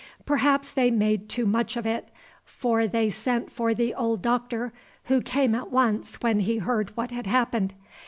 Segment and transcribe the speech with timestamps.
[0.25, 2.09] Perhaps they made too much of it;
[2.43, 7.11] for they sent for the old Doctor, who came at once when he heard what
[7.11, 7.75] had happened.